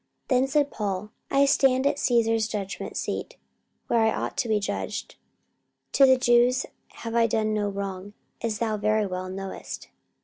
44:025:010 0.29 0.29
Then 0.39 0.47
said 0.47 0.71
Paul, 0.71 1.11
I 1.29 1.45
stand 1.45 1.85
at 1.85 1.99
Caesar's 1.99 2.47
judgment 2.47 2.97
seat, 2.97 3.37
where 3.85 3.99
I 4.01 4.09
ought 4.11 4.35
to 4.37 4.47
be 4.49 4.59
judged: 4.59 5.15
to 5.91 6.07
the 6.07 6.17
Jews 6.17 6.65
have 6.93 7.13
I 7.13 7.27
done 7.27 7.53
no 7.53 7.69
wrong, 7.69 8.13
as 8.41 8.57
thou 8.57 8.77
very 8.77 9.05
well 9.05 9.29
knowest. 9.29 9.89